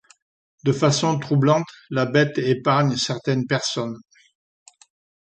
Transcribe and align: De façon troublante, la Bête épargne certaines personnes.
De 0.65 0.71
façon 0.71 1.19
troublante, 1.19 1.67
la 1.91 2.07
Bête 2.07 2.39
épargne 2.39 2.95
certaines 2.97 3.45
personnes. 3.45 3.99